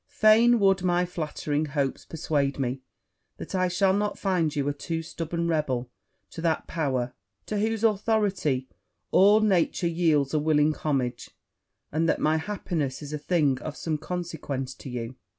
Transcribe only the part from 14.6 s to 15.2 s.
to you.